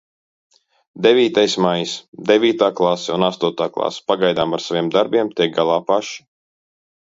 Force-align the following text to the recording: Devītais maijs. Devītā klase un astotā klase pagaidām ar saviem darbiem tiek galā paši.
Devītais 1.05 1.55
maijs. 1.65 1.93
Devītā 2.31 2.71
klase 2.81 3.15
un 3.19 3.27
astotā 3.29 3.69
klase 3.77 4.03
pagaidām 4.13 4.59
ar 4.61 4.67
saviem 4.71 4.93
darbiem 4.99 5.33
tiek 5.37 5.57
galā 5.63 5.81
paši. 5.93 6.21